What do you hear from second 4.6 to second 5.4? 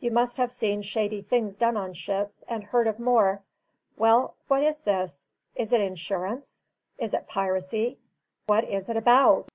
is this?